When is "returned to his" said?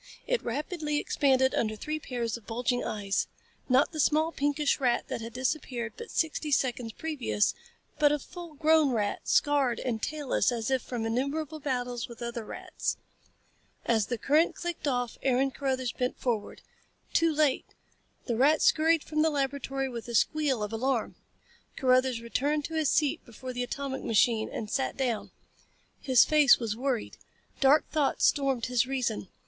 22.21-22.89